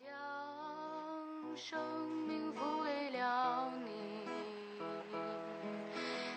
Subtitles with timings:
[0.00, 0.08] 将
[1.54, 1.78] 生
[2.26, 3.90] 命付给了你，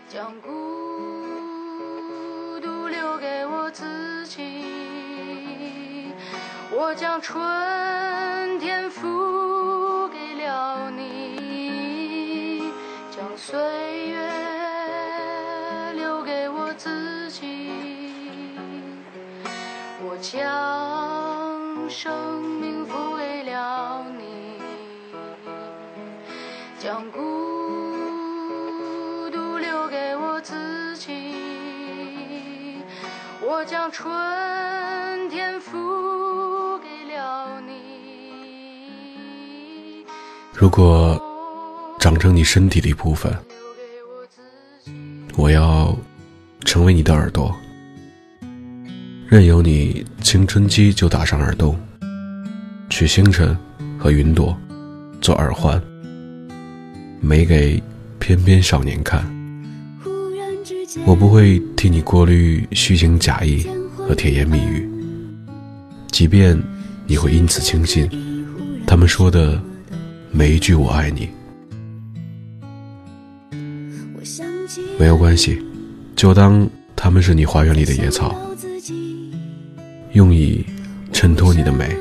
[0.10, 0.50] 将孤
[2.60, 6.12] 独留给我自己，
[6.72, 12.74] 我将春天付给了你，
[13.10, 13.58] 将岁
[14.08, 17.72] 月留给我自己，
[20.02, 22.45] 我将生
[26.96, 27.20] 将孤
[29.30, 31.12] 独留给我自己，
[33.46, 34.10] 我将春
[35.30, 37.74] 天付给了你。
[40.54, 41.22] 如果
[42.00, 43.38] 长成你身体的一部分，
[45.36, 45.94] 我要
[46.64, 47.54] 成为你的耳朵，
[49.28, 51.78] 任由你青春期就打上耳洞，
[52.90, 53.54] 取星辰
[54.00, 54.58] 和云朵
[55.20, 55.78] 做耳环，
[57.26, 57.82] 没给
[58.20, 59.26] 翩翩少年看。
[61.08, 63.66] 我不会替你过滤虚情假意
[63.98, 64.88] 和甜言蜜语，
[66.12, 66.56] 即便
[67.08, 68.08] 你会因此轻信
[68.86, 69.60] 他们说的
[70.32, 71.28] 每一句“我爱你”，
[75.00, 75.60] 没有关系，
[76.16, 78.40] 就当他们是你花园里的野草，
[80.14, 80.64] 用以
[81.12, 81.98] 衬托你的美。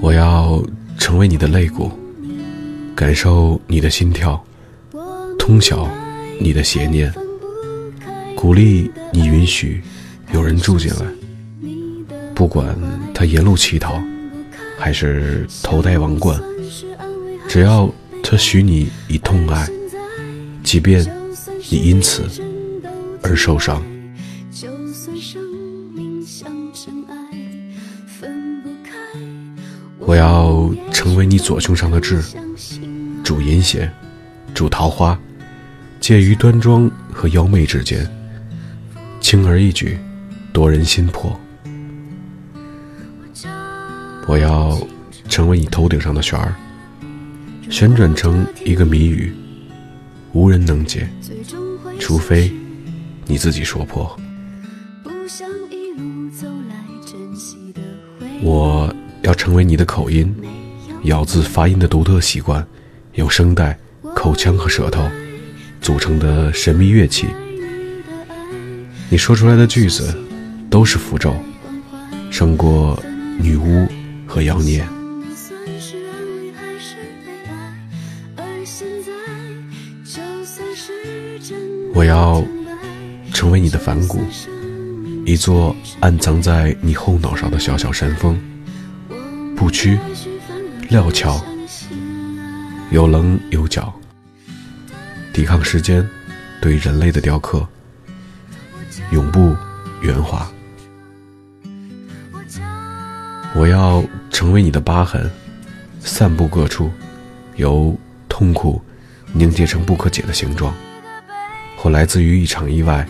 [0.00, 0.62] 我要
[0.98, 1.90] 成为你的肋骨，
[2.94, 4.42] 感受你的心跳，
[5.38, 5.88] 通晓
[6.38, 7.12] 你的邪念，
[8.34, 9.82] 鼓励你允许
[10.32, 11.06] 有人住进来，
[12.34, 12.76] 不管
[13.14, 14.00] 他沿路乞讨，
[14.78, 16.40] 还是头戴王冠，
[17.48, 17.90] 只要
[18.22, 19.68] 他许你以痛爱，
[20.62, 21.04] 即便
[21.70, 22.24] 你因此
[23.22, 23.82] 而受伤。
[24.50, 25.42] 就算生
[25.94, 27.55] 命像尘埃，分不开。
[29.98, 32.22] 我要成为你左胸上的痣，
[33.24, 33.90] 主银血，
[34.54, 35.18] 主桃花，
[36.00, 38.08] 介于端庄和妖媚之间，
[39.20, 39.98] 轻而易举，
[40.52, 41.38] 夺人心魄。
[44.28, 44.78] 我要
[45.28, 46.54] 成为你头顶上的旋儿，
[47.68, 49.34] 旋转成一个谜语，
[50.32, 51.08] 无人能解，
[51.98, 52.52] 除非
[53.24, 54.16] 你自己说破。
[58.42, 60.34] 我要成为你的口音，
[61.04, 62.64] 咬字发音的独特习惯，
[63.14, 63.78] 由声带、
[64.14, 65.08] 口腔和舌头
[65.80, 67.26] 组成的神秘乐器。
[69.08, 70.16] 你说出来的句子
[70.68, 71.34] 都是符咒，
[72.30, 72.98] 胜过
[73.38, 73.86] 女巫
[74.26, 74.86] 和妖孽。
[81.94, 82.44] 我要
[83.32, 84.20] 成为你的反骨，
[85.26, 88.40] 一座暗藏在你后脑勺的小小山峰，
[89.56, 89.98] 不屈、
[90.88, 91.44] 料峭，
[92.92, 93.92] 有棱有角，
[95.32, 96.08] 抵抗时间
[96.62, 97.66] 对人类的雕刻，
[99.10, 99.52] 永不
[100.00, 100.48] 圆滑。
[103.56, 105.28] 我要成为你的疤痕，
[105.98, 106.88] 散布各处，
[107.56, 107.98] 由
[108.28, 108.80] 痛苦
[109.32, 110.72] 凝结成不可解的形状，
[111.76, 113.04] 或来自于一场意外，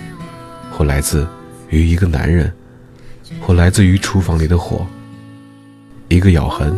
[0.71, 1.29] 或来自
[1.71, 2.53] 于一个男人，
[3.41, 4.87] 或来自于厨房里的火。
[6.09, 6.77] 一个咬痕，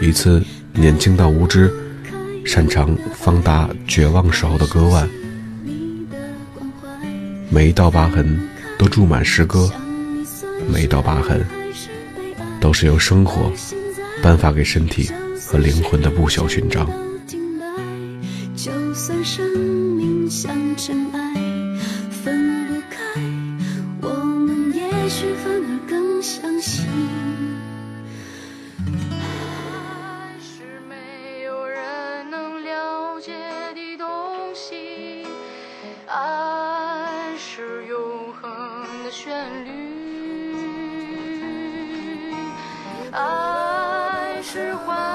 [0.00, 1.70] 一次年轻到无知，
[2.44, 5.08] 擅长放大绝望时候的割腕。
[7.50, 8.38] 每一道疤痕
[8.78, 9.70] 都注满诗歌，
[10.72, 11.44] 每一道疤痕
[12.60, 13.52] 都是由生活
[14.22, 15.10] 颁发给身体
[15.46, 16.88] 和灵魂的不朽勋章。
[18.56, 21.34] 就算生命像尘埃，
[22.10, 22.55] 分，
[25.06, 26.84] 也许反而更相信。
[29.70, 33.32] 爱是没有人能了解
[33.72, 35.24] 的东西，
[36.08, 38.50] 爱是永恒
[39.04, 39.70] 的旋律，
[43.12, 45.05] 爱是幻